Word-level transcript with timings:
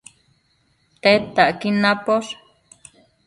Tedtacquid 1.01 1.75
naposh 1.83 2.31